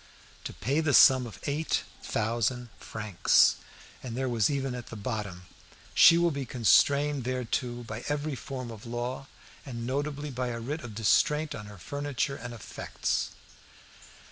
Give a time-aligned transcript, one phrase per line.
[0.45, 3.57] "To pay the sum of eight thousand francs."
[4.01, 5.43] And there was even at the bottom,
[5.93, 9.27] "She will be constrained thereto by every form of law,
[9.63, 13.29] and notably by a writ of distraint on her furniture and effects."